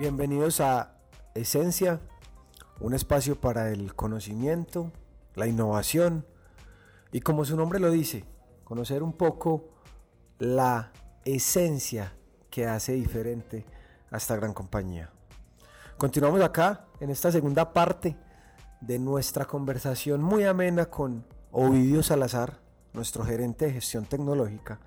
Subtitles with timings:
[0.00, 0.94] Bienvenidos a
[1.34, 2.00] Esencia,
[2.80, 4.90] un espacio para el conocimiento,
[5.34, 6.24] la innovación
[7.12, 8.24] y como su nombre lo dice,
[8.64, 9.68] conocer un poco
[10.38, 10.90] la
[11.26, 12.14] esencia
[12.48, 13.66] que hace diferente
[14.10, 15.10] a esta gran compañía.
[15.98, 18.16] Continuamos acá en esta segunda parte
[18.80, 22.58] de nuestra conversación muy amena con Ovidio Salazar,
[22.94, 24.80] nuestro gerente de gestión tecnológica.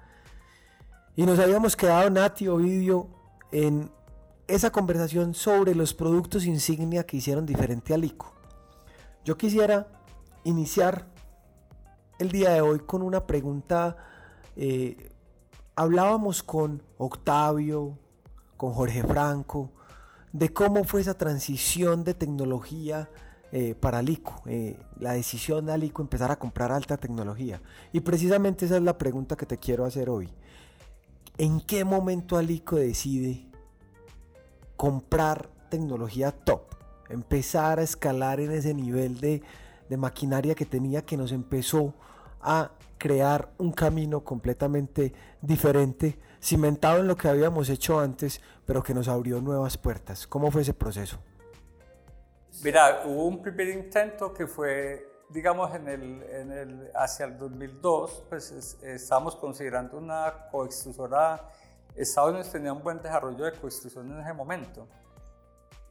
[1.16, 3.10] Y nos habíamos quedado, Nati, Ovidio,
[3.52, 3.92] en
[4.54, 8.34] esa conversación sobre los productos insignia que hicieron diferente al ICO.
[9.26, 9.88] Yo quisiera
[10.44, 11.08] iniciar
[12.20, 13.98] el día de hoy con una pregunta.
[14.56, 15.10] Eh,
[15.76, 17.98] hablábamos con Octavio,
[18.56, 19.72] con Jorge Franco,
[20.32, 23.10] de cómo fue esa transición de tecnología
[23.52, 27.60] eh, para Alico, eh, la decisión de Alico empezar a comprar alta tecnología.
[27.92, 30.30] Y precisamente esa es la pregunta que te quiero hacer hoy.
[31.40, 33.53] ¿En qué momento Alico decide
[34.84, 36.64] comprar tecnología top?
[37.08, 39.42] Empezar a escalar en ese nivel de,
[39.88, 41.94] de maquinaria que tenía que nos empezó
[42.42, 48.94] a crear un camino completamente diferente, cimentado en lo que habíamos hecho antes, pero que
[48.94, 50.28] nos abrió nuevas puertas.
[50.28, 51.18] ¿Cómo fue ese proceso?
[52.62, 58.26] Mira, hubo un primer intento que fue, digamos, en el, en el, hacia el 2002,
[58.28, 58.52] pues
[58.84, 61.50] estábamos considerando una coextrusora,
[61.96, 64.88] Estados Unidos tenía un buen desarrollo de coextrusión en ese momento.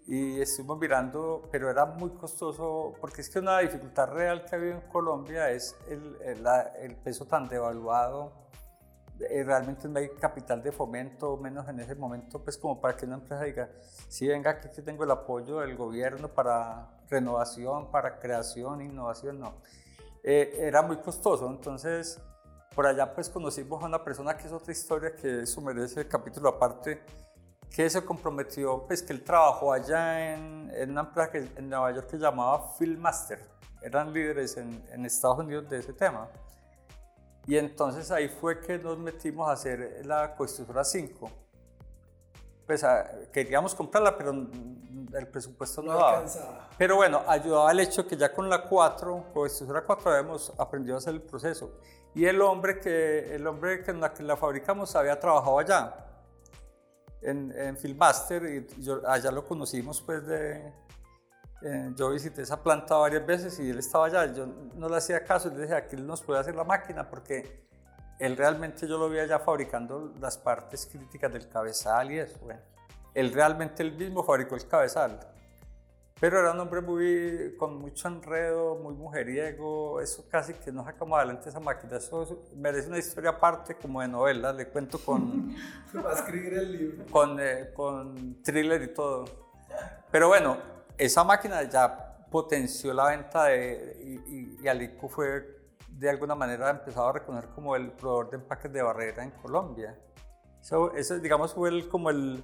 [0.06, 4.58] Y estuvimos mirando, pero era muy costoso, porque es que una dificultad real que ha
[4.58, 8.32] habido en Colombia es el, peso tan devaluado
[9.20, 13.06] eh, realmente no hay capital de fomento, menos en ese momento, pues como para que
[13.06, 13.70] una empresa diga,
[14.08, 19.54] sí, venga, aquí tengo el apoyo del gobierno para renovación, para creación, innovación, no.
[20.24, 22.20] Eh, era muy costoso, entonces
[22.74, 26.08] por allá pues conocimos a una persona que es otra historia, que eso merece el
[26.08, 27.02] capítulo aparte,
[27.70, 31.92] que se comprometió, pues que él trabajó allá en, en una empresa que, en Nueva
[31.92, 33.40] York que llamaba Filmmaster,
[33.82, 36.28] eran líderes en, en Estados Unidos de ese tema.
[37.46, 41.30] Y entonces ahí fue que nos metimos a hacer la constructora 5.
[42.66, 42.84] Pues
[43.32, 46.24] queríamos comprarla, pero el presupuesto no, no daba.
[46.78, 50.98] Pero bueno, ayudaba el hecho que ya con la 4, constructora 4, habíamos aprendido a
[50.98, 51.78] hacer el proceso.
[52.14, 55.96] Y el hombre que, el hombre que la, que la fabricamos había trabajado allá,
[57.20, 60.72] en, en Filmmaster, y yo, allá lo conocimos pues de,
[61.64, 64.32] eh, yo visité esa planta varias veces y él estaba allá.
[64.32, 67.66] Yo no le hacía caso, le dije, aquí él nos puede hacer la máquina porque
[68.22, 72.38] él realmente yo lo vi allá fabricando las partes críticas del cabezal y eso.
[72.40, 72.60] Bueno,
[73.14, 75.18] él realmente él mismo fabricó el cabezal.
[76.20, 81.18] Pero era un hombre muy, con mucho enredo, muy mujeriego, eso casi que no sacamos
[81.18, 81.96] adelante esa máquina.
[81.96, 85.52] Eso merece una historia aparte como de novela, le cuento con...
[85.96, 87.06] va a escribir el libro.
[87.10, 89.24] Con, eh, con thriller y todo.
[90.12, 90.58] Pero bueno,
[90.96, 95.61] esa máquina ya potenció la venta de, y, y, Alico fue
[96.02, 99.96] de alguna manera empezado a reconocer como el proveedor de empaques de barrera en Colombia.
[100.60, 102.42] Eso, eso digamos, fue el, como el...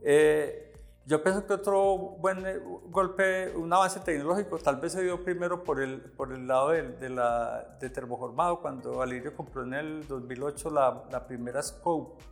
[0.00, 0.72] Eh,
[1.04, 5.64] yo pienso que otro buen eh, golpe, un avance tecnológico, tal vez se dio primero
[5.64, 10.06] por el, por el lado de, de, la, de termoformado, cuando Valerio compró en el
[10.06, 12.22] 2008 la, la primera Scope,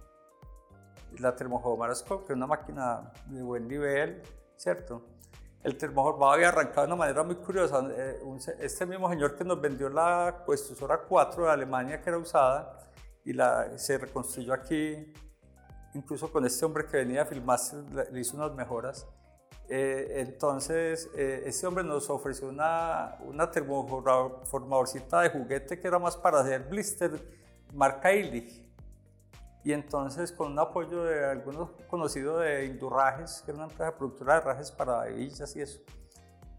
[1.19, 4.23] la termoformada Scope, que es una máquina de buen nivel,
[4.57, 5.03] ¿cierto?
[5.67, 7.85] El termoformado había arrancado de una manera muy curiosa.
[7.91, 8.21] Eh,
[8.61, 12.79] este mismo señor que nos vendió la cuestosora 4 de Alemania que era usada
[13.25, 15.13] y la, se reconstruyó aquí,
[15.93, 17.59] incluso con este hombre que venía a filmar,
[18.13, 19.09] le hizo unas mejoras.
[19.69, 26.17] Eh, entonces, eh, este hombre nos ofreció una, una termoformadorcita de juguete que era más
[26.17, 27.11] para hacer blister
[27.75, 28.66] marca Illich
[29.67, 34.35] y entonces con un apoyo de algunos conocidos de Indurrajes, que era una empresa productora
[34.35, 35.81] de rajes para hebillas y eso,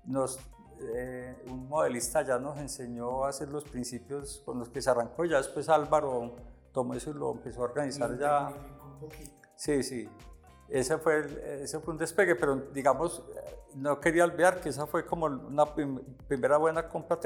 [0.04, 0.38] nos,
[0.82, 5.24] eh, un modelista ya nos enseñó a hacer los principios con los que se arrancó,
[5.24, 6.36] ya después Álvaro
[6.74, 8.52] tomó eso y lo empezó a organizar ya.
[9.56, 10.10] Sí, sí,
[10.68, 13.24] ese fue, ese fue un despegue, pero digamos,
[13.74, 15.66] no quería olvidar que esa fue como una
[16.28, 17.18] primera buena compra.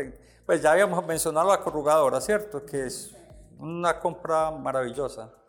[0.45, 2.63] Pues ya habíamos mencionado la corrugadora, ¿cierto?
[2.67, 3.17] Que es
[3.57, 5.40] una compra maravillosa.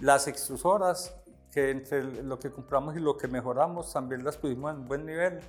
[0.00, 1.14] Las extrusoras,
[1.50, 5.40] que entre lo que compramos y lo que mejoramos, también las pusimos en buen nivel.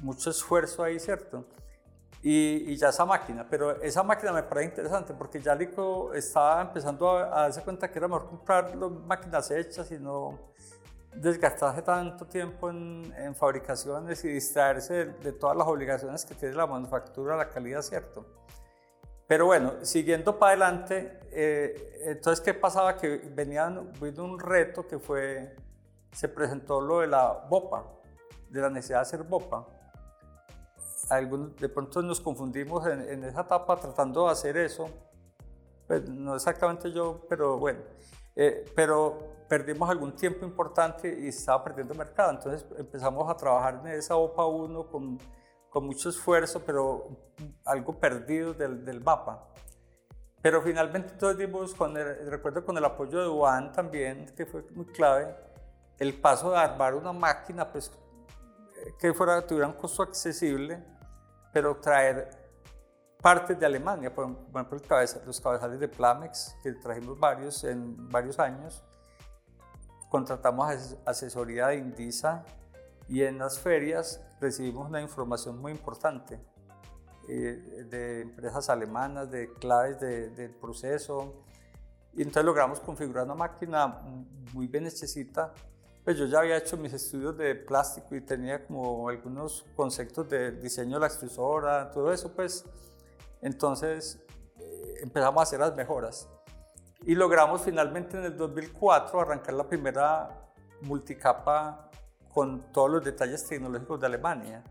[0.00, 1.44] Mucho esfuerzo ahí, ¿cierto?
[2.20, 6.60] Y, y, ya esa máquina, pero esa máquina me parece interesante porque ya Lico estaba
[6.62, 10.36] empezando a, a, darse cuenta que era mejor comprar las máquinas hechas y no
[11.14, 16.56] desgastarse tanto tiempo en, en fabricaciones y distraerse de, de, todas las obligaciones que tiene
[16.56, 18.26] la manufactura, la calidad, ¿cierto?
[19.28, 22.96] Pero bueno, siguiendo para adelante, eh, entonces, ¿qué pasaba?
[22.96, 25.54] Que venían, vino un reto que fue
[26.10, 27.84] se presentó lo de la BOPA,
[28.48, 29.66] de la necesidad de hacer BOPA.
[31.10, 34.88] Algunos, de pronto nos confundimos en, en esa etapa tratando de hacer eso.
[35.86, 37.80] Pues no exactamente yo, pero bueno.
[38.34, 42.30] Eh, pero perdimos algún tiempo importante y estaba perdiendo mercado.
[42.30, 45.18] Entonces empezamos a trabajar en esa OPA 1 con,
[45.70, 47.08] con mucho esfuerzo, pero
[47.64, 49.48] algo perdido del, del mapa.
[50.40, 54.62] Pero finalmente todos dimos, con el, recuerdo con el apoyo de Juan también, que fue
[54.74, 55.34] muy clave,
[55.98, 57.90] el paso de armar una máquina pues,
[58.98, 60.82] que fuera, tuviera un costo accesible,
[61.52, 62.30] pero traer
[63.20, 64.78] partes de Alemania, por ejemplo
[65.26, 68.84] los cabezales de Plamex, que trajimos varios en varios años,
[70.08, 72.44] contratamos asesoría de Indisa
[73.08, 76.38] y en las ferias recibimos una información muy importante
[77.28, 81.42] eh, de empresas alemanas, de claves del proceso.
[82.14, 83.86] Y entonces logramos configurar una máquina
[84.52, 85.52] muy bien hechecita.
[86.04, 90.52] Pues yo ya había hecho mis estudios de plástico y tenía como algunos conceptos de
[90.52, 92.64] diseño de la extrusora, todo eso, pues.
[93.40, 94.18] Entonces
[94.58, 96.28] eh, empezamos a hacer las mejoras.
[97.04, 100.50] Y logramos finalmente en el 2004 arrancar la primera
[100.82, 101.88] multicapa
[102.32, 104.62] con todos los detalles tecnológicos de Alemania.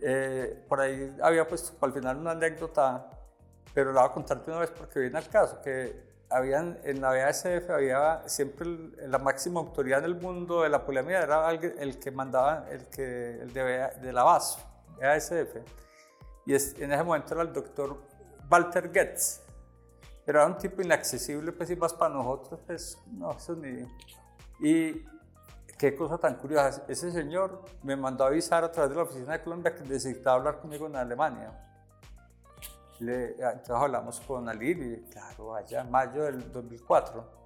[0.00, 3.10] Eh, por ahí había puesto al final una anécdota,
[3.74, 7.10] pero la voy a contarte una vez porque viene al caso, que habían, en la
[7.10, 8.66] BASF había siempre
[9.06, 13.40] la máxima autoridad en el mundo de la poliamida, era el, que mandaba, el, que,
[13.40, 14.62] el de, de la BASF,
[15.00, 15.56] BASF.
[16.46, 17.98] Y en ese momento era el doctor
[18.50, 19.42] Walter Goetz.
[20.24, 23.86] Pero era un tipo inaccesible, pues y más para nosotros, pues no, eso ni...
[24.60, 25.04] Y
[25.78, 26.84] qué cosa tan curiosa.
[26.88, 30.36] Ese señor me mandó a avisar a través de la oficina de Colombia que necesitaba
[30.36, 31.64] hablar conmigo en Alemania.
[32.98, 37.38] Le, entonces hablamos con Alili, claro, allá en mayo del 2004.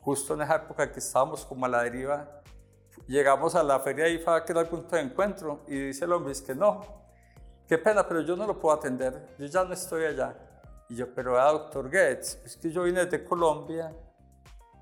[0.00, 2.42] Justo en esa época que estábamos como a la deriva,
[3.06, 6.12] llegamos a la feria de IFA, que era el punto de encuentro, y dice el
[6.12, 6.82] hombre, es que no,
[7.66, 10.36] qué pena, pero yo no lo puedo atender, yo ya no estoy allá.
[10.90, 13.94] Y yo, pero doctor Goetz, es que yo vine de Colombia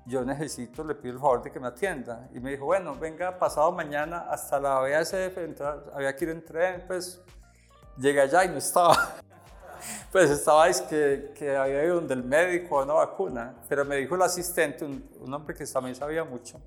[0.07, 2.29] yo necesito, le pido el favor de que me atienda.
[2.33, 5.37] Y me dijo, bueno, venga pasado mañana hasta la BASF,
[5.93, 7.21] había que ir en tren, pues
[7.97, 9.15] llegué allá y no estaba.
[10.11, 14.15] pues estaba es que, que había ido donde el médico una vacuna, pero me dijo
[14.15, 16.59] el asistente, un, hombre que también sabía mucho,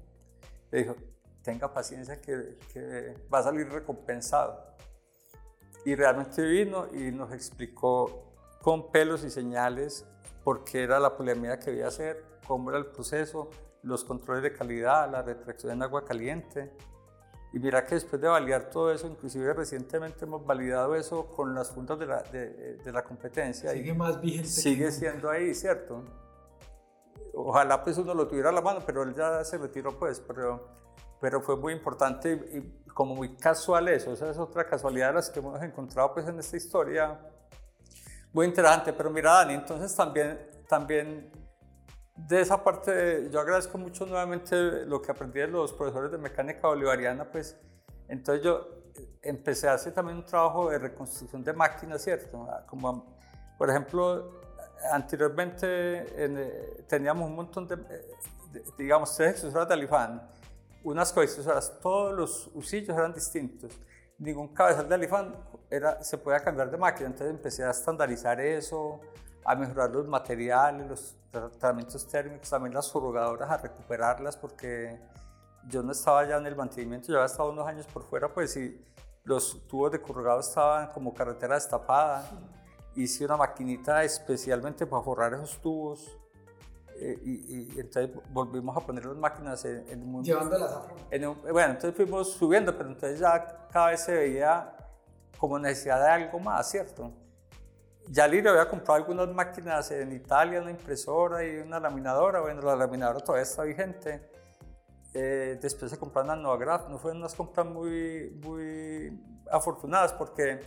[0.70, 0.94] le dijo,
[1.42, 4.68] tenga paciencia que, que va a salir recompensado.
[5.86, 10.04] Y realmente vino y nos explicó con pelos y señales
[10.50, 13.50] por qué era la poliamida que debía hacer, cómo era el proceso,
[13.84, 16.72] los controles de calidad, la retracción en agua caliente.
[17.52, 21.70] Y mira que después de validar todo eso, inclusive recientemente hemos validado eso con las
[21.70, 23.70] juntas de la, de, de la competencia.
[23.70, 24.48] Sigue más vigente.
[24.48, 26.02] Sigue siendo ahí, ¿cierto?
[27.32, 30.66] Ojalá pues uno lo tuviera a la mano, pero él ya se retiró pues, pero,
[31.20, 35.30] pero fue muy importante y, como muy casual eso, esa es otra casualidad de las
[35.30, 37.20] que hemos encontrado pues en esta historia.
[38.32, 40.38] Muy interesante, pero mira Dani, entonces también,
[40.68, 41.32] también
[42.14, 46.68] de esa parte, yo agradezco mucho nuevamente lo que aprendí de los profesores de mecánica
[46.68, 47.58] bolivariana, pues
[48.08, 48.68] entonces yo
[49.22, 52.46] empecé a hacer también un trabajo de reconstrucción de máquinas, ¿cierto?
[52.48, 53.16] Ah, como,
[53.58, 54.40] por ejemplo,
[54.92, 60.28] anteriormente eh, teníamos un montón de, eh, digamos, tres extrusoras de Alifán,
[60.82, 63.72] unas coextrusoras, todos los usillos eran distintos,
[64.20, 65.34] ningún cabezal de Alifán
[65.68, 69.00] era, se podía cambiar de máquina, entonces empecé a estandarizar eso,
[69.44, 75.00] a mejorar los materiales, los tratamientos térmicos, también las surrogadoras, a recuperarlas, porque
[75.66, 78.56] yo no estaba ya en el mantenimiento, yo había estado unos años por fuera, pues
[78.56, 78.84] y
[79.24, 82.24] los tubos de corrugado estaban como carretera destapada.
[82.94, 86.18] Hice una maquinita especialmente para forrar esos tubos.
[87.02, 90.26] Eh, y, entonces volvimos a poner las máquinas en, en mundo.
[90.26, 94.76] Llevándolas a Bueno, entonces fuimos subiendo, pero entonces ya cada vez se veía
[95.38, 97.10] como necesidad de algo más, ¿cierto?
[98.08, 102.40] Ya Lirio había comprado algunas máquinas en Italia, una impresora y una laminadora.
[102.40, 104.28] Bueno, la laminadora todavía está vigente.
[105.14, 106.88] Eh, después se compraron una Novograph.
[106.88, 109.18] No fueron unas compras muy, muy
[109.50, 110.60] afortunadas porque,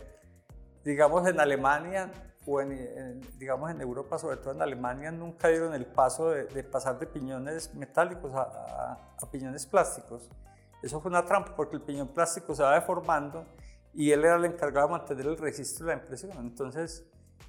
[0.82, 2.10] digamos, en Alemania
[2.46, 6.98] o en, digamos en Europa, sobre todo en Alemania, nunca dieron el paso de, pasar
[6.98, 10.28] de piñones metálicos a, a, piñones plásticos.
[10.82, 13.46] Eso fue una trampa porque el piñón plástico se va deformando
[13.94, 16.32] y él era el encargado de mantener el registro de la impresión.
[16.38, 17.04] Entonces,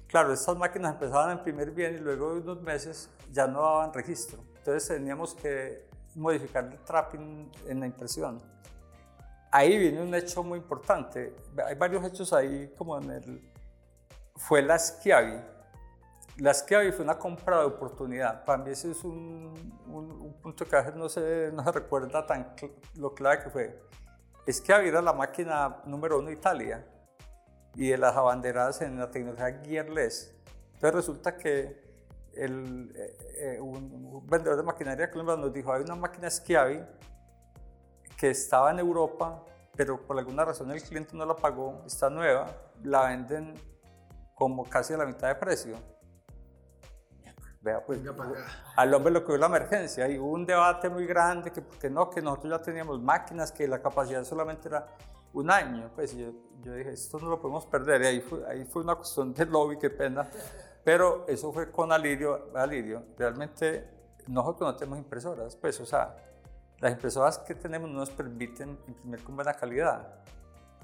[0.06, 3.92] Claro, estas máquinas empezaban a imprimir bien y luego de unos meses ya no daban
[3.92, 4.38] registro.
[4.58, 8.40] Entonces teníamos que modificar el trapping en la impresión.
[9.50, 11.34] Ahí viene un hecho muy importante.
[11.64, 13.52] Hay varios hechos ahí, como en el...
[14.36, 15.40] Fue la Schiavi.
[16.38, 18.44] la Schiavi fue una compra de oportunidad.
[18.44, 19.54] Para mí ese es un,
[19.86, 23.44] un, un punto que a veces no se, no se recuerda tan cl lo clave
[23.44, 23.80] que fue.
[24.48, 26.86] Schiavi era la máquina número uno de Italia
[27.74, 30.34] y de las abanderadas en la tecnología gearless.
[30.74, 31.86] Entonces resulta que
[32.34, 33.16] el, eh,
[33.56, 36.82] eh, un, vendedor de maquinaria colombiano nos dijo, hay una máquina Schiavi
[38.16, 39.42] que estaba en Europa,
[39.74, 42.46] pero por alguna razón el cliente no la pagó, está nueva,
[42.82, 43.54] la venden
[44.36, 45.74] como casi a la mitad de precio.
[47.62, 47.98] Vea, pues,
[48.76, 52.08] al hombre lo que la emergencia y hubo un debate muy grande que porque no,
[52.08, 54.86] que nosotros ya teníamos máquinas, que la capacidad solamente era
[55.32, 55.90] un año.
[55.94, 56.30] Pues yo,
[56.62, 58.02] yo dije, esto no lo podemos perder.
[58.02, 60.28] Y ahí fue, ahí fue una cuestión de lobby, qué pena.
[60.84, 62.50] Pero eso fue con Alirio.
[62.54, 63.90] Alirio, realmente
[64.28, 66.14] nosotros no tenemos impresoras, pues, o sea,
[66.78, 70.20] las impresoras que tenemos no nos permiten imprimir con buena calidad.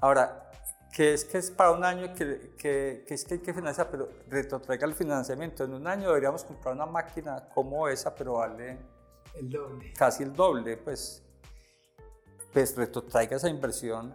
[0.01, 0.49] Ahora,
[0.93, 3.89] que es que es para un año que, que, que, es que hay que financiar,
[3.89, 5.63] pero retrotraiga el financiamiento.
[5.63, 8.77] En un año deberíamos comprar una máquina como esa, pero vale
[9.33, 9.91] el doble.
[9.97, 11.23] casi el doble, pues,
[12.53, 14.13] pues retrotraiga esa inversión.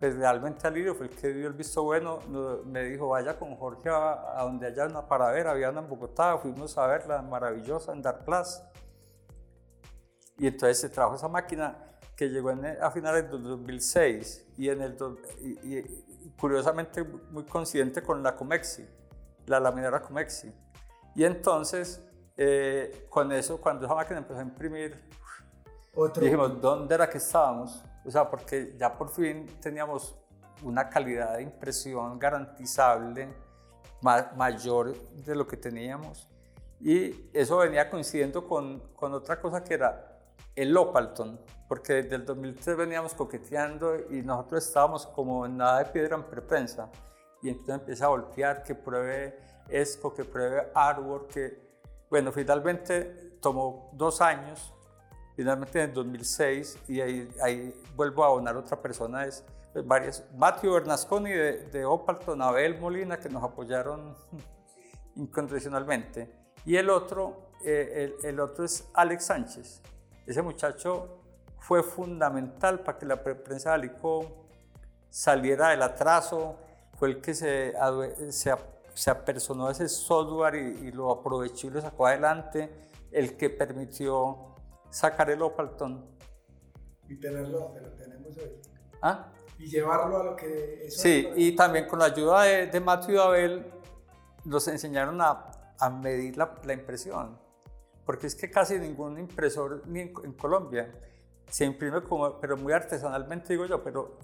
[0.00, 2.20] Pues realmente Alirio fue el que dio el visto bueno,
[2.64, 6.38] me dijo, vaya con Jorge a, a donde haya una paradera, había una en Bogotá,
[6.38, 8.70] fuimos a verla, maravillosa, en Dar Plaza.
[10.38, 11.76] Y entonces se trajo esa máquina
[12.16, 14.96] que llegó en, a finales del 2006 y, en el,
[15.40, 16.03] y, y,
[16.38, 18.86] curiosamente muy coincidente con la Comexi,
[19.46, 20.52] la laminera Comexi.
[21.14, 22.02] Y entonces,
[22.36, 25.00] eh, con eso, cuando esa máquina empezó a imprimir,
[25.94, 26.22] Otro.
[26.22, 27.84] dijimos, ¿dónde era que estábamos?
[28.04, 30.16] O sea, porque ya por fin teníamos
[30.62, 33.28] una calidad de impresión garantizable
[34.02, 36.28] ma mayor de lo que teníamos.
[36.80, 40.18] Y eso venía coincidiendo con, con otra cosa que era
[40.54, 46.16] el Opalton, porque desde el 2003 veníamos coqueteando y nosotros estábamos como nada de piedra
[46.16, 46.90] en preprensa.
[47.42, 51.58] Y entonces empieza a voltear, que pruebe ESCO, que pruebe Artwork, que,
[52.10, 54.72] bueno, finalmente tomó dos años,
[55.36, 60.24] finalmente en el 2006, y ahí, ahí vuelvo a abonar otra persona, es pues, varias,
[60.36, 64.14] Matthew Bernasconi de, de Opalton, Abel Molina, que nos apoyaron
[65.16, 66.30] incondicionalmente,
[66.64, 69.82] y el otro, eh, el, el otro es Alex Sánchez,
[70.26, 71.23] ese muchacho
[71.64, 74.44] fue fundamental para que la prensa de Alicó
[75.08, 76.58] saliera del atraso,
[76.98, 77.72] fue el que se,
[78.28, 78.54] se,
[78.92, 82.70] se apersonó ese software y, y, lo aprovechó y lo sacó adelante,
[83.10, 84.56] el que permitió
[84.90, 86.04] sacar el Opalton.
[87.08, 88.60] Y tenerlo donde lo tenemos hoy.
[89.00, 89.32] ¿Ah?
[89.58, 90.84] Y llevarlo a lo que...
[90.84, 93.72] Eso sí, y también con la ayuda de, de Matthew y Abel
[94.44, 97.42] nos enseñaron a, a medir la, la impresión
[98.04, 100.92] porque es que casi ningún impresor ni en, en, Colombia
[101.48, 104.18] se imprime como, pero muy artesanalmente digo yo, pero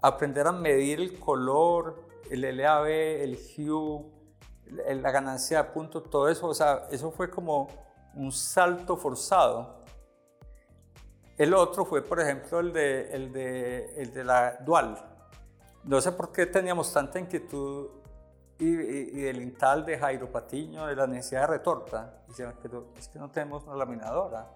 [0.00, 4.04] aprender a medir el color, el LAB, el hue,
[4.66, 7.68] la ganancia de punto, todo eso, o sea, eso fue como
[8.14, 9.82] un salto forzado.
[11.36, 14.96] El otro fue, por ejemplo, el de, el de, el de la dual.
[15.84, 17.88] No sé por qué teníamos tanta inquietud
[18.58, 22.22] y, y, y, del Intal de Jairo Patiño, de la necesidad de retorta.
[22.28, 24.48] Y pero es que no tenemos una laminadora.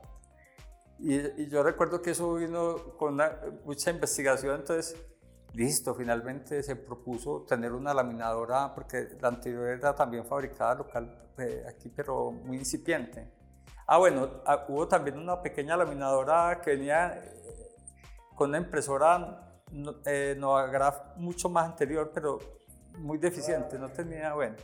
[0.99, 4.97] Y, y yo recuerdo que eso vino con una, mucha investigación, entonces,
[5.55, 11.64] listo, finalmente se propuso tener una laminadora, porque la anterior era también fabricada local eh,
[11.69, 13.31] aquí, pero muy incipiente.
[13.87, 17.76] Ah, bueno, ah, hubo también una pequeña laminadora que venía eh,
[18.35, 19.62] con una impresora
[20.05, 22.38] eh, Novagraph mucho más anterior, pero
[22.99, 24.57] muy deficiente, no tenía, bueno.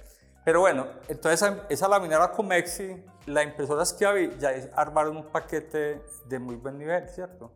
[0.44, 6.38] Pero bueno, entonces esa, esa laminadora Comexi, la impresora Schiavi, ya armaron un paquete de
[6.38, 7.52] muy buen nivel, ¿cierto?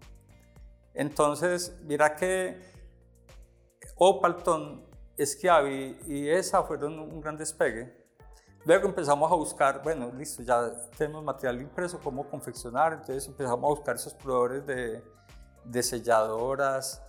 [0.95, 2.61] Entonces, mira que
[3.97, 4.87] Opalton,
[5.18, 7.95] Schiavi y esa fueron un gran despegue.
[8.64, 13.68] Luego empezamos a buscar, bueno, listo, ya tenemos material impreso, cómo confeccionar, entonces empezamos a
[13.68, 15.02] buscar esos proveedores de,
[15.64, 17.02] de selladoras,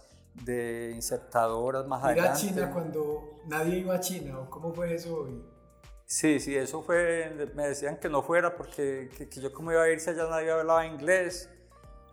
[0.46, 2.32] de insertadoras más ¿Ir adelante.
[2.32, 5.28] a China cuando nadie iba a China o cómo fue eso?
[6.10, 9.84] Sí, sí, eso fue, me decían que no fuera porque que, que yo como iba
[9.84, 11.48] a ir si allá nadie hablaba inglés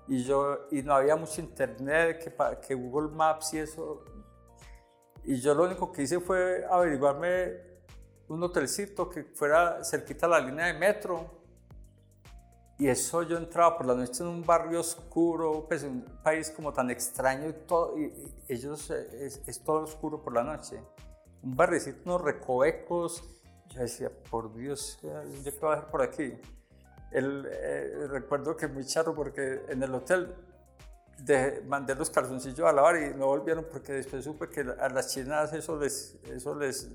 [0.06, 4.04] y, yo, y no había mucho internet, que, que Google Maps y eso.
[5.24, 7.54] Y yo lo único que hice fue averiguarme
[8.28, 11.30] un hotelcito que fuera cerquita a la línea de metro
[12.78, 16.50] y eso yo entraba por la noche en un barrio oscuro, pues en un país
[16.50, 20.82] como tan extraño y todo, y, y ellos es, es, todo oscuro por la noche.
[21.42, 23.24] Un barricito, unos recovecos.
[23.70, 26.34] Yo decía, por Dios, ¿yo qué voy a hacer por aquí?
[27.12, 30.34] El, eh, recuerdo que muy charro porque en el hotel
[31.18, 35.08] de, mandé los calzoncillos a lavar y no volvieron porque después supe que a las
[35.12, 36.88] chinas eso les, eso les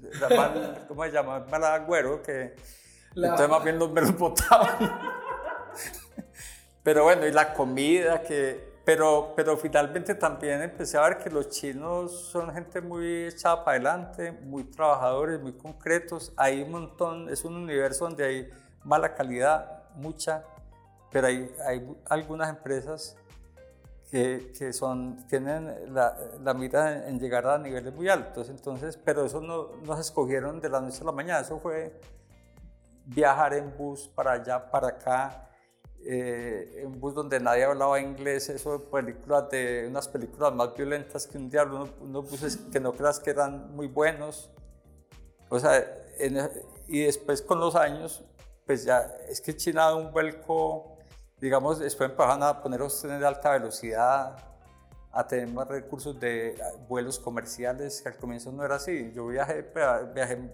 [0.87, 1.39] ¿cómo se llama?
[1.49, 2.55] Mal agüero, que
[3.13, 4.77] La- Entonces más bien los me los botaban.
[6.83, 8.70] pero bueno, y la comida que...
[8.83, 13.75] Pero, pero finalmente también empecé a ver que los chinos son gente muy echada para
[13.75, 16.33] adelante, muy trabajadores, muy concretos.
[16.35, 18.49] Hay un montón, es un universo donde hay
[18.83, 20.43] mala calidad, mucha,
[21.11, 23.15] pero hay, hay algunas empresas
[24.09, 28.49] que, que son, tienen la, la mira en, llegar a niveles muy altos.
[28.49, 31.99] Entonces, pero eso no, no se escogieron de la noche a la mañana, eso fue
[33.05, 35.49] viajar en bus para allá, para acá,
[36.05, 41.27] eh, en bus donde nadie hablaba inglés, eso de películas de unas películas más violentas
[41.27, 44.49] que un diablo, unos, unos buses que no creas que eran muy buenos.
[45.49, 45.85] O sea,
[46.17, 46.49] en-
[46.87, 48.23] y después con los años,
[48.65, 50.97] pues ya es que China da un vuelco,
[51.39, 54.37] digamos, después empezaron a poner los trenes de alta velocidad,
[55.11, 59.11] a tener más recursos de vuelos comerciales, que al comienzo no era así.
[59.13, 59.65] Yo viajé,
[60.13, 60.53] viajé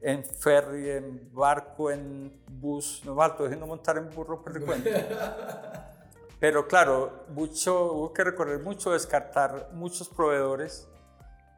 [0.00, 4.90] en ferry, en barco, en bus, no faltó no montar en burro, por el cuento.
[6.40, 10.86] Pero claro, mucho, hubo que recorrer mucho, descartar muchos proveedores.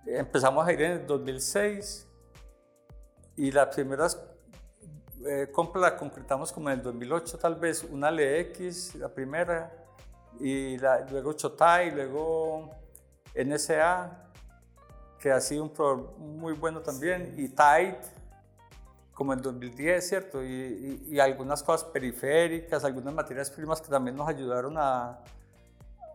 [0.06, 2.06] Empezamos a ir en el 2006
[3.36, 4.20] y las primeras
[5.26, 9.72] eh, compras las concretamos como en el 2008 tal vez, una LX, la primera,
[10.38, 12.70] y la- luego Chotai, luego
[13.34, 14.30] NSA,
[15.18, 17.98] que ha sido un proveedor muy bueno también, y Tide,
[19.16, 20.44] como en 2010, ¿cierto?
[20.44, 20.46] Y,
[21.08, 25.20] y- y algunas cosas periféricas, algunas materias primas que también nos ayudaron a,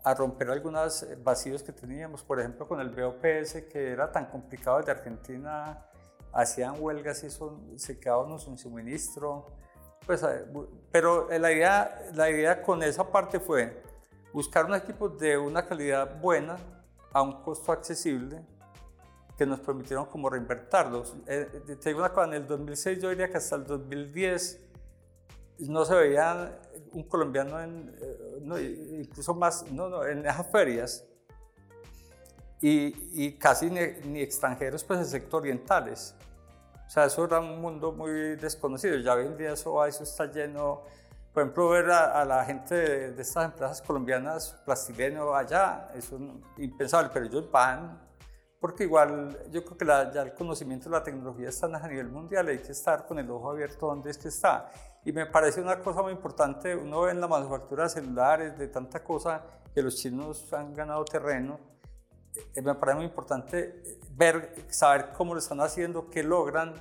[0.04, 4.78] a romper algunos vacíos que teníamos, por ejemplo, con el BOPS, que era tan complicado
[4.78, 5.84] desde Argentina,
[6.32, 9.48] hacían huelgas y eso se quedábamos sin suministro.
[10.06, 10.46] Pues, eh,
[10.92, 13.82] pero la idea, la idea con esa parte fue
[14.32, 16.56] buscar un equipo de una calidad buena
[17.14, 18.42] a un costo accesible
[19.42, 21.16] que nos permitieron como reinvertirlos.
[21.26, 24.60] Eh, te digo una cosa, en el 2006 yo diría que hasta el 2010
[25.62, 26.60] no se veía
[26.92, 31.04] un colombiano en, eh, no, incluso más, no, no, en esas ferias
[32.62, 36.14] y, y casi ni, ni extranjeros, pues excepto orientales.
[36.86, 38.96] O sea, eso era un mundo muy desconocido.
[38.98, 40.84] Ya hoy en día eso, eso está lleno.
[41.34, 46.18] Por ejemplo, ver a, a la gente de, de estas empresas colombianas, plastileno allá, eso
[46.18, 48.11] es impensable, pero ellos van,
[48.62, 52.10] porque igual yo creo que la- ya el conocimiento de la tecnología está a nivel
[52.10, 54.72] mundial, hay que estar con el ojo abierto donde es que está.
[55.04, 58.68] Y me parece una cosa muy importante, uno ve en la manufactura de celulares, de
[58.68, 59.44] tanta cosa,
[59.74, 61.60] que los chinos han ganado terreno,
[62.54, 66.76] eh, me parece muy importante ver, saber cómo lo están haciendo, qué logran,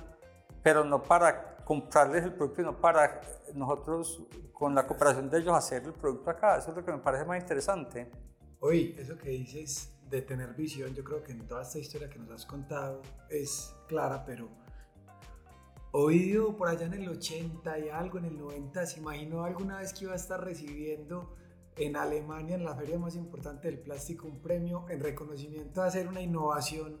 [0.61, 3.21] pero no para comprarles el producto, sino para
[3.55, 4.21] nosotros,
[4.53, 6.57] con la cooperación de ellos, hacer el producto acá.
[6.57, 8.11] Eso es lo que me parece más interesante.
[8.59, 12.19] Oye, eso que dices de tener visión, yo creo que en toda esta historia que
[12.19, 14.49] nos has contado es clara, pero
[15.91, 19.93] oído por allá en el 80 y algo, en el 90, se imaginó alguna vez
[19.93, 21.33] que iba a estar recibiendo
[21.77, 26.07] en Alemania, en la feria más importante del plástico, un premio en reconocimiento a hacer
[26.07, 26.99] una innovación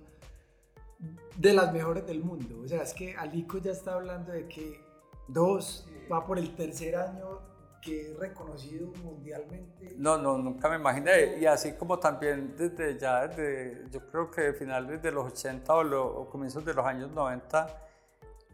[1.37, 2.61] de las mejores del mundo.
[2.63, 4.79] O sea, es que Alico ya está hablando de que
[5.27, 7.39] dos va por el tercer año
[7.81, 9.95] que es reconocido mundialmente.
[9.97, 11.37] No, no, nunca me imaginé.
[11.39, 15.83] Y así como también desde ya, desde, yo creo que finales de los 80 o,
[15.83, 17.67] lo- o comienzos de los años 90,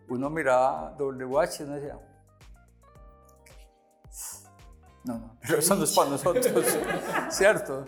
[0.09, 1.99] uno miraba WH y uno decía,
[5.03, 6.65] no, no, pero eso no es para nosotros,
[7.29, 7.85] ¿cierto?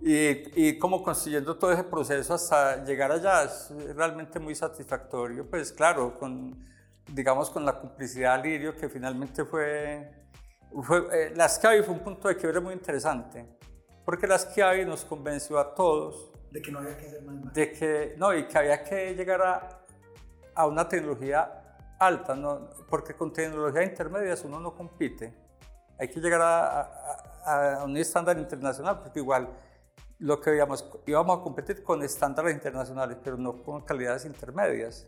[0.00, 5.72] Y, y como construyendo todo ese proceso hasta llegar allá es realmente muy satisfactorio, pues
[5.72, 6.58] claro, con,
[7.12, 10.23] digamos con la complicidad de Lirio que finalmente fue,
[10.82, 13.46] fue eh, la Schiavi fue un punto de quiebre muy interesante,
[14.04, 17.72] porque la Schiavi nos convenció a todos De que no había que hacer más de
[17.72, 19.68] que no y que había que llegar a,
[20.54, 21.60] a una tecnología
[21.98, 22.70] alta, ¿no?
[22.88, 25.32] porque con tecnología intermedias uno no compite.
[25.98, 26.80] Hay que llegar a,
[27.44, 29.48] a- a un estándar internacional, porque igual
[30.18, 35.06] lo que íbamos, íbamos a competir con estándares internacionales, pero no con calidades intermedias.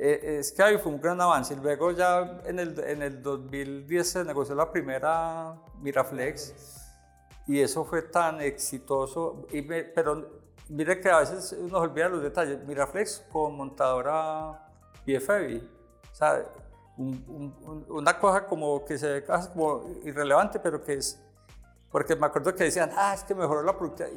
[0.00, 1.56] Eh, es que ahí fue un gran avance.
[1.56, 6.54] Luego ya en el, en el 2010 se negoció la primera Miraflex
[7.46, 9.46] y eso fue tan exitoso.
[9.50, 12.64] Y me- pero mire que a veces uno se olvida los detalles.
[12.64, 14.68] Miraflex con montadora
[15.04, 15.62] BFB.
[16.12, 16.44] O sea,
[16.96, 21.20] un- un- un- una cosa como que se casi como irrelevante, pero que es...
[21.90, 24.12] Porque me acuerdo que decían, ah, es que mejoró la productividad.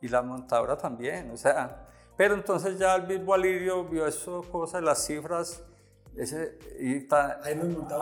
[0.00, 1.84] Y, y la montadora también, o sea...
[2.18, 5.62] Pero entonces ya el mismo Alirio vio eso, cosas, las cifras,
[6.16, 7.40] ese, y ta-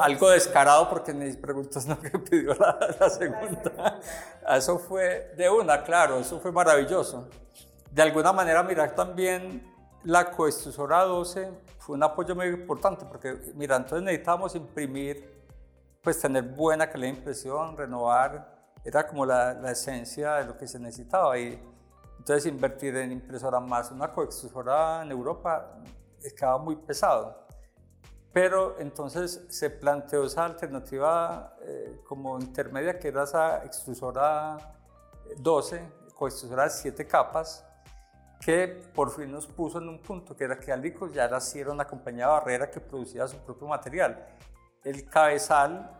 [0.01, 4.01] algo descarado porque me preguntas no que pidió la, la segunda.
[4.49, 7.29] Eso fue de una, claro, eso fue maravilloso.
[7.91, 9.71] De alguna manera mirar también
[10.03, 15.31] la coextrusora 12 fue un apoyo muy importante porque, mira, entonces necesitábamos imprimir,
[16.01, 20.67] pues tener buena calidad de impresión, renovar, era como la, la esencia de lo que
[20.67, 21.39] se necesitaba.
[21.39, 21.61] Y
[22.27, 25.77] entonces invertir en impresora más una coextrusora en Europa
[26.37, 27.47] quedaba muy pesado.
[28.33, 34.57] Pero entonces se planteó esa alternativa eh, como intermedia, que era esa extrusora
[35.39, 37.65] 12, coextrusora de 7 capas,
[38.41, 41.71] que por fin nos puso en un punto, que era que Alico ya era, era
[41.71, 44.27] una compañía barrera que producía su propio material.
[44.83, 45.93] El cabezal,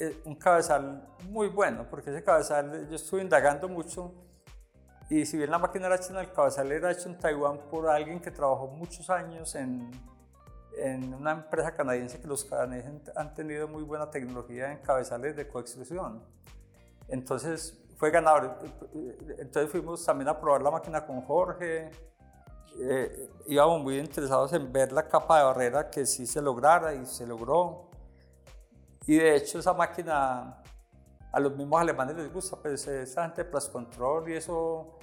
[0.00, 4.12] eh, un cabezal muy bueno, porque ese cabezal yo estuve indagando mucho,
[5.10, 8.20] y si bien la máquina era china, el cabezal era hecho en Taiwán por alguien
[8.20, 9.90] que trabajó muchos años en
[10.78, 15.48] en una empresa canadiense que los canadienses han tenido muy buena tecnología en cabezales de
[15.48, 16.22] coextrusión.
[17.08, 18.58] Entonces fue ganador.
[19.38, 21.90] Entonces fuimos también a probar la máquina con Jorge.
[22.80, 27.04] Eh, íbamos muy interesados en ver la capa de barrera que sí se lograra y
[27.06, 27.90] se logró.
[29.06, 30.62] Y de hecho esa máquina
[31.32, 34.98] a los mismos alemanes les gusta, pues esa gente Plus Control y eso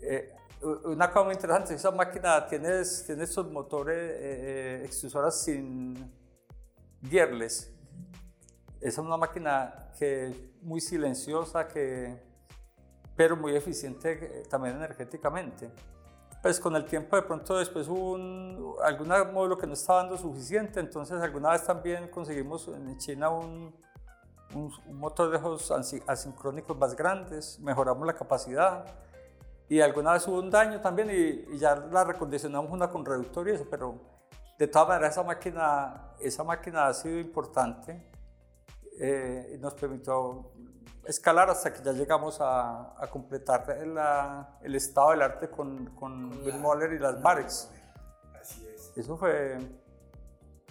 [0.00, 6.12] eh, una cosa muy interesante, esa máquina tiene, tiene estos motores eh, eh, extrusoras sin
[7.02, 7.72] gearless.
[8.80, 12.20] Es una máquina que muy silenciosa, que,
[13.16, 15.70] pero muy eficiente eh, también energéticamente.
[16.42, 20.16] Pues con el tiempo de pronto después hubo un, algún módulo que no estaba dando
[20.16, 23.74] suficiente, entonces alguna vez también conseguimos en China un,
[24.58, 25.70] un, un motor de esos
[26.06, 28.84] asincrónicos más grandes, mejoramos la capacidad
[29.68, 33.52] y alguna vez hubo un daño también y, ya la recondicionamos una con reductor y
[33.52, 34.00] eso, pero
[34.58, 38.10] de todas maneras esa máquina, esa máquina ha sido importante
[38.98, 40.52] eh, y nos permitió
[41.04, 43.64] escalar hasta que ya llegamos a, a completar
[44.62, 47.70] el estado del arte con, con, con Moller y las Barex.
[48.40, 48.92] Así es.
[48.96, 49.58] Eso fue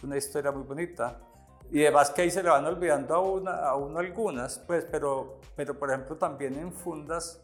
[0.04, 1.20] una historia muy bonita.
[1.72, 5.42] Y además que ahí se le van olvidando a, una, a uno algunas, pues, pero,
[5.56, 7.42] pero por ejemplo también en fundas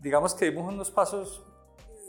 [0.00, 1.42] digamos que dimos unos pasos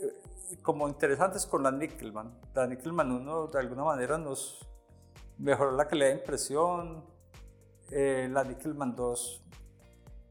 [0.02, 2.32] eh, como interesantes con la Nickelman.
[2.54, 4.64] La Nickelman 1 de alguna manera nos
[5.38, 7.04] mejoró la calidad de impresión,
[7.90, 9.44] eh, la Nickelman 2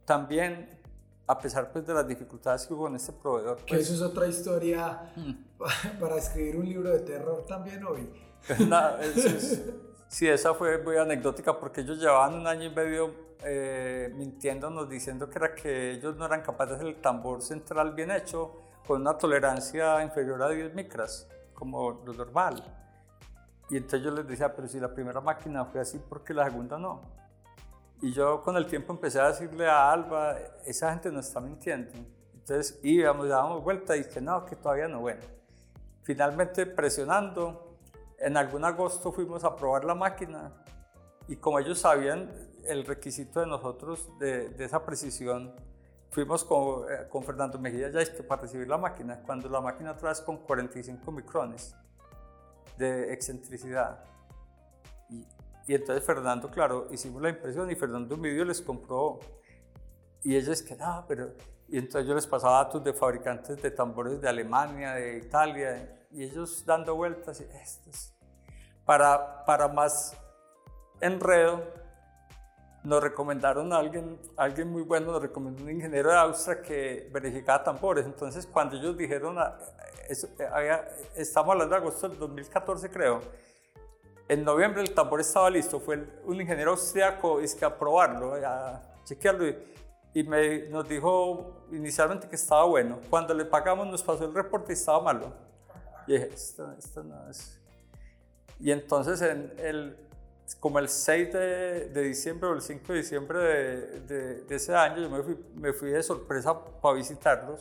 [0.06, 0.80] también,
[1.28, 3.58] a pesar pues, de las dificultades que hubo en este proveedor.
[3.66, 6.00] que eso es otra historia mm.
[6.00, 8.10] para escribir un libro de terror también hoy.
[10.08, 15.30] sí, esa fue muy anecdótica porque ellos llevaban un año y medio eh, mintiéndonos diciendo
[15.30, 18.56] que era que ellos no eran capaces de hacer el tambor central bien hecho
[18.88, 22.64] con una tolerancia inferior a 10 micras, como lo normal.
[23.70, 26.46] Y entonces yo les decía, pero si la primera máquina fue así, ¿por qué la
[26.46, 27.02] segunda no?
[28.02, 31.92] Y yo con el tiempo empecé a decirle a Alba, esa gente no está mintiendo.
[32.34, 35.02] Entonces íbamos, dábamos vuelta y que no, que todavía no.
[35.02, 35.22] Bueno,
[36.04, 37.67] finalmente presionando,
[38.18, 40.52] en algún agosto fuimos a probar la máquina
[41.28, 42.32] y como ellos sabían
[42.66, 45.54] el requisito de nosotros de, esa precisión,
[46.10, 50.16] fuimos con, eh, con Fernando Mejía ya para recibir la máquina, cuando la máquina trae
[50.26, 51.76] con 45 micrones
[52.78, 54.04] de excentricidad.
[55.10, 55.26] Y,
[55.68, 59.20] y, entonces Fernando, claro, hicimos la impresión y Fernando midió les compró.
[60.24, 61.32] Y ellos que no, pero...
[61.70, 66.24] Y entonces yo les pasaba datos de fabricantes de tambores de Alemania, de Italia, y
[66.24, 67.40] ellos dando vueltas.
[67.40, 68.14] Y estos.
[68.86, 70.18] Para, para más
[71.00, 71.62] enredo,
[72.84, 77.64] nos recomendaron a alguien, alguien muy bueno, nos recomendó un ingeniero de Austria que verificaba
[77.64, 78.06] tambores.
[78.06, 79.60] Entonces, cuando ellos dijeron, ah,
[80.10, 83.22] eso, había, estamos hablando de agosto del 2014, creo,
[84.28, 85.80] en noviembre el tambor estaba listo.
[85.80, 89.46] Fue un ingeniero austriaco es que a probarlo, a chequearlo.
[90.14, 93.00] Y, me, nos dijo inicialmente que estaba bueno.
[93.08, 95.48] Cuando le pagamos, nos pasó el reporte y estaba malo.
[96.08, 97.60] Y dije, esto, esto no es.
[98.60, 100.08] Y entonces en el
[100.56, 105.10] como el 6 de, diciembre o el 5 de diciembre de, de, ese año, yo
[105.10, 107.60] me fui, me fui, de sorpresa para visitarlos.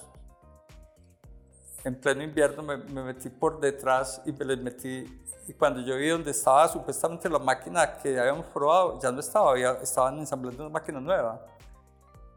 [1.84, 5.22] En pleno invierno me, me, metí por detrás y me les metí.
[5.48, 9.58] Y cuando yo vi donde estaba supuestamente la máquina que habíamos probado, ya no estaba,
[9.82, 11.44] estaban ensamblando una máquina nueva.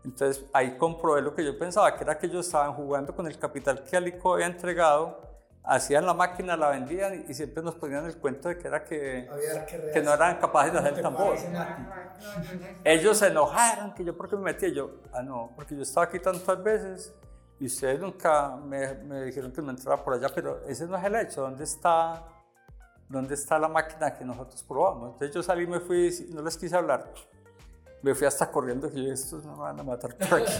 [0.03, 3.37] Entonces ahí comprobé lo que yo pensaba, que era que ellos estaban jugando con el
[3.37, 5.28] capital que Alico había entregado
[5.63, 9.29] hacían la máquina, la vendían y, siempre nos ponían el cuento de que era que,
[9.93, 11.35] que, no eran capaces de hacer el tambor.
[12.83, 16.19] Ellos se enojaron, que yo porque me metí, yo, ah no, porque yo estaba aquí
[16.19, 17.13] tantas veces
[17.59, 21.03] y ustedes nunca me, me dijeron que me entrara por allá, pero ese no es
[21.03, 22.25] el hecho, ¿dónde está,
[23.07, 25.13] dónde está la máquina que nosotros probamos?
[25.13, 27.11] Entonces yo salí, me fui, no les quise hablar,
[28.01, 30.53] me fui hasta corriendo, que estos me van a matar por aquí.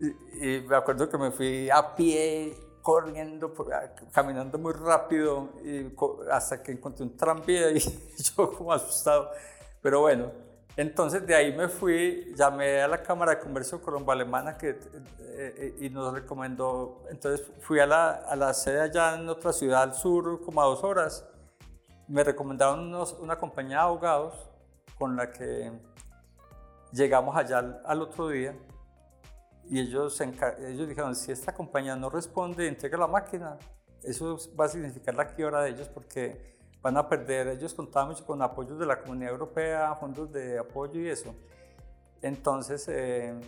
[0.00, 3.54] y, y me acuerdo que me fui a pie corriendo,
[4.12, 5.94] caminando muy rápido y
[6.30, 7.78] hasta que encontré un tranvía y
[8.36, 9.30] yo como asustado.
[9.80, 10.30] Pero bueno,
[10.76, 14.78] entonces de ahí me fui, llamé a la Cámara de Comercio Colombo-Alemana que, eh,
[15.20, 19.82] eh, y nos recomendó, entonces fui a la, a la, sede allá en otra ciudad
[19.82, 21.24] al sur como a dos horas,
[22.08, 24.34] me recomendaron una compañía de abogados
[24.98, 25.72] con la que
[26.92, 28.54] llegamos allá al, otro día
[29.68, 33.58] y ellos, ellos dijeron, si esta compañía no responde, entrega la máquina,
[34.02, 38.26] eso va a significar la quiebra de ellos porque van a perder, ellos contaban mucho
[38.26, 41.34] con apoyos de la Comunidad Europea, fondos de apoyo y eso.
[42.20, 43.38] Entonces, eh,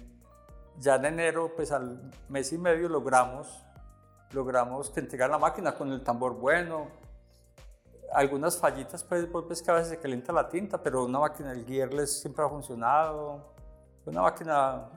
[0.79, 3.65] ya en enero, pues al mes y medio logramos,
[4.33, 6.89] logramos que entregar la máquina con el tambor bueno,
[8.13, 11.67] algunas fallitas, pues, pues que a veces se calienta la tinta, pero una máquina, el
[11.67, 13.53] gearless siempre ha funcionado,
[14.07, 14.89] una máquina...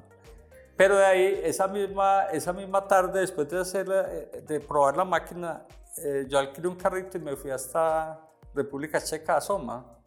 [0.77, 5.65] Pero de ahí, esa misma, esa misma tarde, después de, hacer, de probar la máquina,
[5.97, 8.19] eh, yo alquilé un carrito y me fui hasta
[8.53, 9.99] República Checa, a Soma,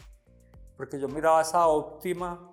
[0.77, 2.53] porque yo miraba esa óptima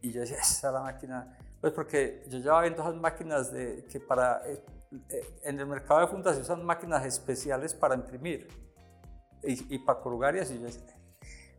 [0.00, 1.36] y yo decía, esa es la máquina.
[1.60, 4.64] Pues porque yo llevaba viendo esas máquinas de, que para, eh,
[5.10, 8.48] eh, en el mercado de fundación son máquinas especiales para imprimir
[9.42, 10.58] y, para corrugar y así.
[10.58, 10.96] Yo decía,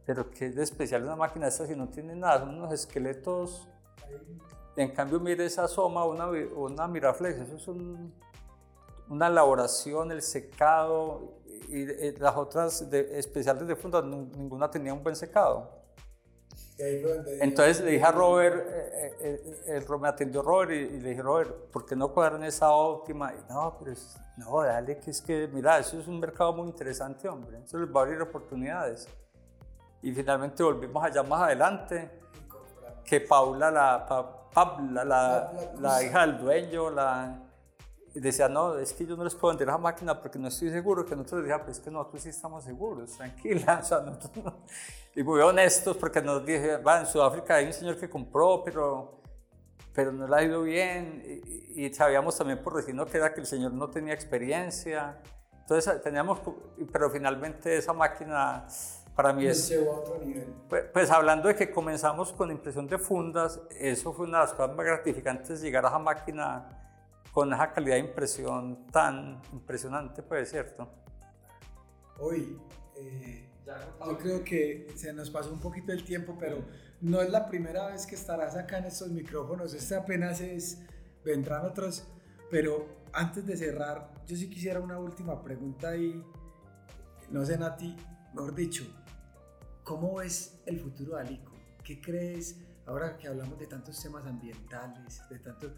[0.05, 2.39] pero ¿qué es de especial una máquina esta si no tiene nada?
[2.39, 3.69] Son unos esqueletos.
[4.75, 7.67] En cambio, mire esa Soma una, una Miraflex, eso es
[9.09, 15.03] una elaboración, el secado, y eh, las otras de, especiales de funda, ninguna tenía un
[15.03, 15.81] buen secado.
[16.77, 21.85] Entonces le dije a Robert, eh, eh, me atendió Robert y, le dije, Robert, ¿por
[21.85, 23.33] qué no cuadran esa óptima?
[23.33, 23.95] Y, no, pero
[24.37, 27.87] no, dale, que es que, mira, eso es un mercado muy interesante, hombre, eso les
[27.93, 29.07] va a abrir oportunidades.
[30.01, 32.09] Y finalmente volvimos allá más adelante,
[33.03, 34.05] que Paula, la,
[34.53, 37.41] Pabla, la, la hija del dueño, la,
[38.13, 40.69] y decía, no, es que yo no les puedo vender esa máquina porque no estoy
[40.69, 44.53] seguro, que nosotros decía, pues es que nosotros sí estamos seguros, tranquila, o sea, nosotros
[45.15, 49.21] y muy honestos porque nos dije, va, en Sudáfrica hay un señor que compró, pero,
[49.93, 51.41] pero no le ha ido bien,
[51.73, 55.17] y, sabíamos también por decirnos que era que el señor no tenía experiencia,
[55.61, 56.39] entonces teníamos,
[56.91, 58.67] pero finalmente esa máquina
[59.21, 59.71] para mí es...
[60.67, 64.53] Pues, pues, hablando de que comenzamos con impresión de fundas, eso fue una de las
[64.53, 66.67] cosas más gratificantes, llegar a esa máquina
[67.31, 70.89] con esa calidad de impresión tan impresionante, pues, ¿cierto?
[72.17, 72.59] Hoy,
[72.95, 73.47] eh,
[74.03, 76.57] yo creo que se nos pasó un poquito el tiempo, pero
[76.99, 80.81] no es la primera vez que estarás acá en estos micrófonos, este apenas es,
[81.23, 82.07] vendrán otros,
[82.49, 86.25] pero antes de cerrar, yo sí quisiera una última pregunta y,
[87.29, 87.95] no sé, Nati,
[88.33, 88.83] mejor dicho,
[89.83, 91.53] ¿cómo ves el futuro de Alico?
[91.83, 95.71] ¿Qué crees, ahora que hablamos de tantos temas ambientales, de tantos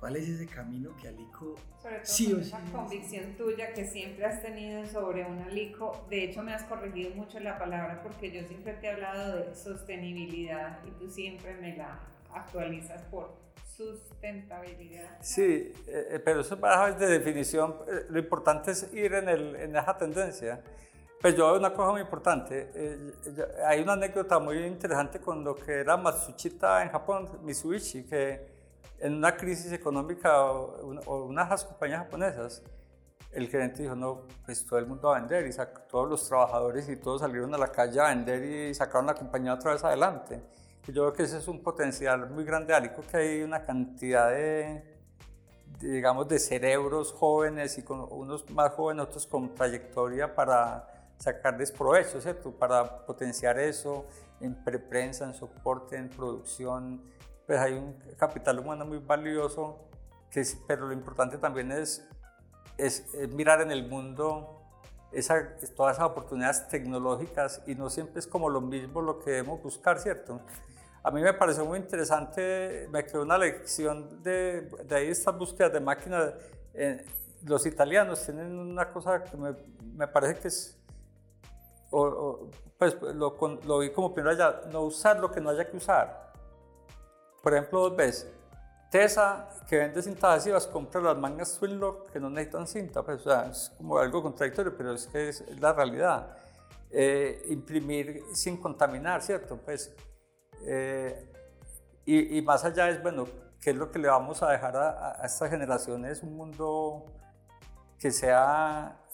[0.00, 4.24] ¿Cuál es ese camino que Alico sobre todo sí con esa convicción tuya que siempre
[4.26, 6.06] has tenido sobre un Alico?
[6.08, 9.54] De hecho, me has corregido mucho la palabra porque yo siempre te he hablado de
[9.56, 11.98] sostenibilidad y tú siempre me la
[12.32, 13.34] actualizas por
[13.76, 15.18] sustentabilidad.
[15.20, 17.76] Sí, eh, eh, pero eso para de definición.
[17.88, 20.62] Eh, lo importante es ir en, el, en esa tendencia.
[21.20, 22.70] Pues yo veo una cosa muy importante.
[23.66, 28.46] hay una anécdota muy interesante con lo que era Matsushita en Japón, Mitsubishi, que
[29.00, 30.86] en una crisis económica o,
[31.26, 32.62] una, de las compañías japonesas,
[33.32, 35.50] el gerente dijo, no, pues todo el mundo va a vender y
[35.90, 39.54] todos los trabajadores y todos salieron a la calle a vender y sacaron la compañía
[39.54, 40.40] otra vez adelante.
[40.86, 44.30] Y yo creo que ese es un potencial muy grande, Alico, que hay una cantidad
[44.30, 44.84] de,
[45.80, 52.20] digamos, de cerebros jóvenes y con unos más jóvenes, otros con trayectoria para sacarles provecho,
[52.20, 52.52] ¿cierto?
[52.52, 54.06] Para potenciar eso
[54.40, 57.02] en preprensa, en soporte, en producción,
[57.46, 59.88] pues hay un capital humano muy valioso,
[60.30, 62.06] que pero lo importante también es,
[62.76, 64.62] es, mirar en el mundo
[65.10, 69.62] esa, todas esas oportunidades tecnológicas y no siempre es como lo mismo lo que debemos
[69.62, 70.40] buscar, ¿cierto?
[71.02, 75.72] A mí me pareció muy interesante, me quedó una lección de, de ahí estas búsquedas
[75.72, 76.34] de máquinas.
[76.74, 77.04] Eh,
[77.44, 79.54] los italianos tienen una cosa que me,
[79.94, 80.77] me parece que es,
[81.90, 86.32] pues lo, lo vi como primero allá, no usar lo que no haya que usar.
[87.42, 88.32] Por ejemplo, veces.
[88.90, 93.02] Tesa, que vende cintas adhesivas, compra las mangas Twinlock que no necesitan cinta.
[93.02, 96.36] Pues, o sea, es como algo contradictorio, pero es que es, la realidad.
[96.90, 99.58] Eh, imprimir sin contaminar, ¿cierto?
[99.58, 99.94] Pues,
[100.62, 101.30] eh,
[102.06, 103.26] y, y, más allá es, bueno,
[103.60, 106.22] ¿qué es lo que le vamos a dejar a, a estas generaciones?
[106.22, 107.04] Un mundo
[107.98, 109.04] que sea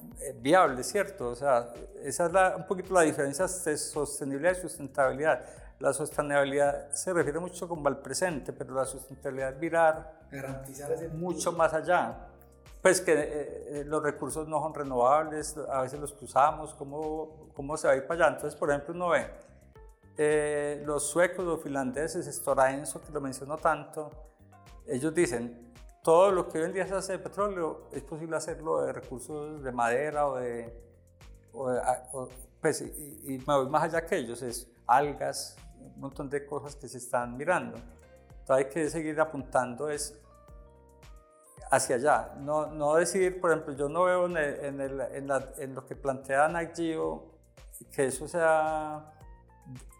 [0.40, 1.28] viable, ¿cierto?
[1.28, 5.44] O sea, esa es la, un poquito la diferencia de sostenibilidad y sustentabilidad.
[5.80, 11.08] La sostenibilidad se refiere mucho como al presente, pero la sustentabilidad es mirar Garantizar ese
[11.08, 12.28] mucho más allá.
[12.82, 17.76] pues que eh, eh, los recursos no son renovables, a veces los cruzamos, ¿cómo, cómo
[17.76, 18.36] se va a ir para allá?
[18.36, 19.26] Entonces, por ejemplo, uno ve
[20.16, 24.10] eh, los suecos, los finlandeses, Stora Enso, que lo menciono tanto,
[24.86, 25.73] ellos dicen,
[26.04, 29.62] todo lo que hoy en día se hace de petróleo es posible hacerlo de recursos
[29.64, 30.70] de madera o de...
[32.60, 36.76] pues, y, y, me voy más allá que ellos, es algas, un montón de cosas
[36.76, 37.78] que se están mirando.
[38.28, 40.20] Entonces hay que seguir apuntando es
[41.70, 46.48] hacia allá, no, no decidir, por ejemplo, yo no veo en, el, lo que plantea
[46.48, 46.98] Nike
[47.90, 49.10] que eso sea,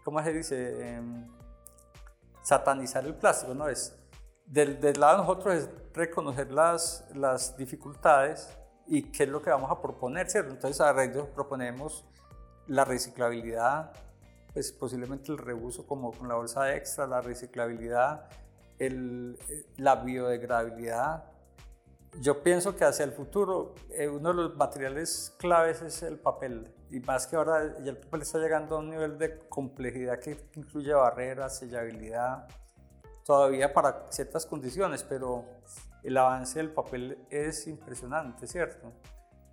[0.03, 0.75] ¿cómo se dice?
[0.79, 1.01] Eh,
[2.43, 3.67] satanizar el plástico, ¿no?
[3.67, 3.97] Es,
[4.45, 8.49] del, del, lado de nosotros es reconocer las, las dificultades
[8.87, 10.51] y qué es lo que vamos a proponer, ¿cierto?
[10.51, 12.05] Entonces a eso proponemos
[12.67, 13.91] la reciclabilidad,
[14.53, 18.27] pues posiblemente el reuso como con la bolsa extra, la reciclabilidad,
[18.77, 19.37] el,
[19.77, 21.23] la biodegradabilidad,
[22.21, 26.73] yo pienso que hacia el futuro eh, uno de los materiales claves es el papel
[26.89, 30.37] y más que ahora ya el papel está llegando a un nivel de complejidad que
[30.55, 32.47] incluye barreras, sellabilidad,
[33.25, 35.45] todavía para ciertas condiciones, pero
[36.03, 38.93] el avance del papel es impresionante, ¿cierto?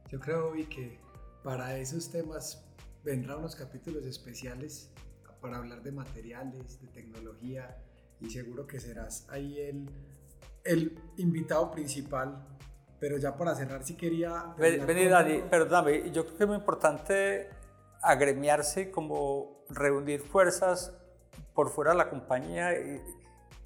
[0.08, 1.00] Yo creo vi que
[1.42, 2.64] para esos temas
[3.02, 4.92] vendrán unos capítulos especiales
[5.40, 7.76] para hablar de materiales, de tecnología
[8.20, 9.90] y seguro que serás ahí el
[10.64, 12.46] el invitado principal,
[13.00, 14.54] pero ya para cerrar si quería...
[14.56, 17.50] Vení, Dani, perdóname, yo creo que es muy importante
[18.00, 20.92] agremiarse, como reunir fuerzas
[21.54, 23.00] por fuera de la compañía y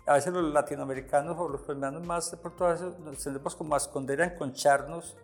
[0.07, 3.79] a veces los latinoamericanos o los colombianos más por todo eso nos tendemos como a
[3.79, 5.17] esconder, a enconcharnos.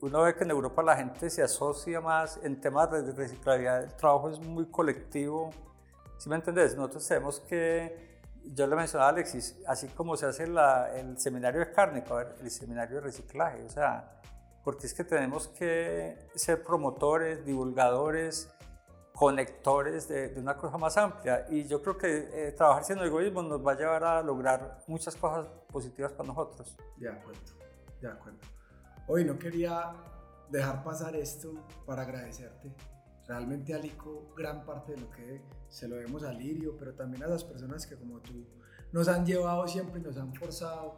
[0.00, 3.94] Uno ve que en Europa la gente se asocia más en temas de reciclabilidad, el
[3.94, 5.50] trabajo es muy colectivo.
[6.18, 6.76] ¿Sí me entendés?
[6.76, 8.12] Nosotros tenemos que
[8.44, 12.04] yo le mencionaba a Alexis, así como se hace el seminario de carne,
[12.40, 14.20] el seminario de reciclaje, o sea,
[14.64, 18.48] porque es que tenemos que ser promotores, divulgadores,
[19.14, 21.46] conectores de, una cosa más amplia.
[21.50, 25.16] Y yo creo que eh, trabajar sin egoísmo nos va a llevar a lograr muchas
[25.16, 26.76] cosas positivas para nosotros.
[26.96, 27.40] De acuerdo,
[28.00, 28.38] de acuerdo.
[29.08, 29.92] Hoy no quería
[30.50, 31.52] dejar pasar esto
[31.86, 32.74] para agradecerte
[33.26, 37.28] Realmente Alico, gran parte de lo que se lo vemos a Lirio, pero también a
[37.28, 38.46] las personas que como tú
[38.90, 40.96] nos han llevado siempre y nos han forzado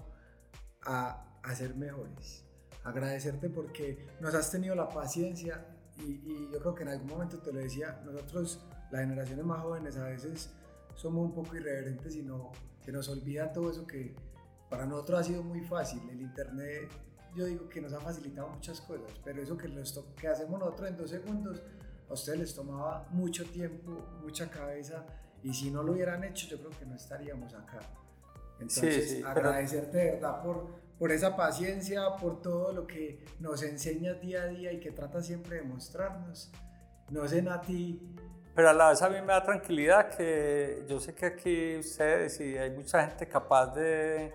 [0.82, 2.44] a, a ser mejores.
[2.82, 5.66] Agradecerte porque nos has tenido la paciencia
[5.98, 9.96] y, yo creo que en algún momento te lo decía, nosotros, las generaciones más jóvenes,
[9.96, 10.50] a veces
[10.94, 12.52] somos un poco irreverentes y no,
[12.84, 14.14] se nos olvida todo eso que
[14.68, 16.00] para nosotros ha sido muy fácil.
[16.10, 16.90] El Internet,
[17.34, 19.68] yo digo que nos ha facilitado muchas cosas, pero eso que,
[20.16, 21.62] que hacemos nosotros en dos segundos,
[22.08, 25.06] a ustedes les tomaba mucho tiempo, mucha cabeza,
[25.42, 27.80] y si no lo hubieran hecho, yo creo que no estaríamos acá.
[28.68, 30.66] Entonces, agradecerte de verdad por,
[30.98, 35.22] por esa paciencia, por todo lo que nos enseñas día a día y que trata
[35.22, 36.50] siempre de mostrarnos.
[37.10, 38.00] No sé, Nati.
[38.54, 42.40] Pero a la vez a mí me da tranquilidad que yo sé que aquí ustedes
[42.40, 44.32] y hay mucha gente capaz de,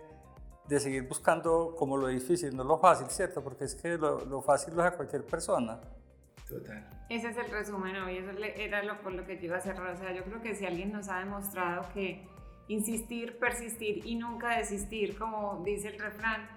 [0.68, 3.42] de seguir buscando como lo difícil, no lo fácil, ¿cierto?
[3.42, 5.80] Porque es que lo, lo fácil lo hace cualquier persona.
[7.10, 9.94] Ese es el resumen hoy, eso era lo, por lo que yo iba a cerrar.
[9.94, 12.28] O sea, yo creo que si alguien nos ha demostrado que
[12.70, 16.48] insistir, persistir y nunca desistir, como dice el refrán,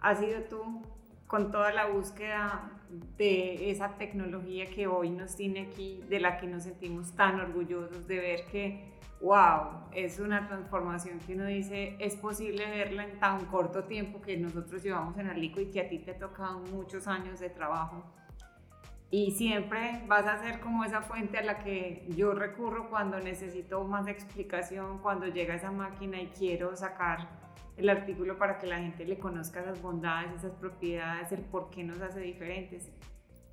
[0.00, 0.82] ha sido tú
[1.26, 2.72] con toda la búsqueda
[3.16, 8.08] de esa tecnología que hoy nos tiene aquí, de la que nos sentimos tan orgullosos
[8.08, 8.84] de ver que,
[9.20, 14.36] wow, es una transformación que uno dice, es posible verla en tan corto tiempo que
[14.36, 18.02] nosotros llevamos en Alico y que a ti te ha tocado muchos años de trabajo
[19.10, 23.82] y siempre vas a ser como esa fuente a la que yo recurro cuando necesito
[23.84, 27.28] más explicación, cuando llega esa máquina y quiero sacar
[27.76, 31.82] el artículo para que la gente le conozca esas bondades, esas propiedades, el por qué
[31.82, 32.88] nos hace diferentes.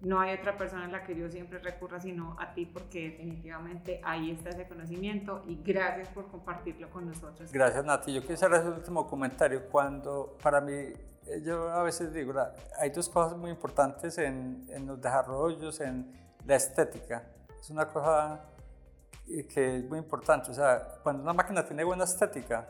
[0.01, 3.99] No hay otra persona a la que yo siempre recurra sino a ti porque definitivamente
[4.03, 7.51] ahí está ese conocimiento y gracias por compartirlo con nosotros.
[7.51, 8.13] Gracias Nati.
[8.13, 9.67] Yo quiero hacer el último comentario.
[9.71, 10.93] Cuando para mí
[11.43, 12.33] yo a veces digo,
[12.77, 16.11] hay dos cosas muy importantes en, en, los desarrollos, en
[16.45, 17.23] la estética.
[17.59, 18.41] Es una cosa
[19.49, 20.51] que es muy importante.
[20.51, 22.67] O sea, cuando una máquina tiene buena estética,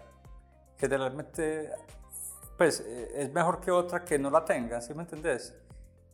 [0.78, 1.72] generalmente
[2.58, 5.56] pues, eh, es mejor que otra que no la tenga, ¿sí me entendés?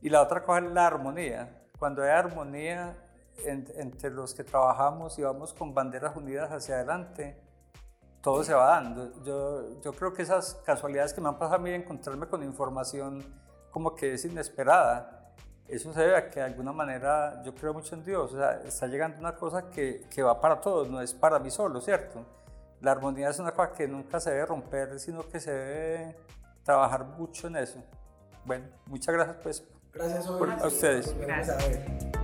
[0.01, 1.63] Y la otra cosa es la armonía.
[1.79, 2.97] Cuando hay armonía
[3.45, 7.35] entre los que trabajamos y vamos con banderas unidas hacia adelante,
[8.23, 9.11] todo se va dando.
[9.23, 12.41] Yo, yo creo que esas casualidades que me han pasado a mí de encontrarme con
[12.41, 13.23] información
[13.69, 15.33] como que es inesperada,
[15.67, 18.33] eso se debe a que de alguna manera yo creo mucho en Dios.
[18.33, 21.51] O sea, está llegando una cosa que, que va para todos, no es para mí
[21.51, 22.25] solo, ¿cierto?
[22.81, 26.17] La armonía es una cosa que nunca se debe romper, sino que se debe
[26.63, 27.79] trabajar mucho en eso.
[28.45, 29.63] bueno, muchas gracias pues
[29.93, 31.17] Gracias por- a ustedes.
[31.17, 32.22] Ver.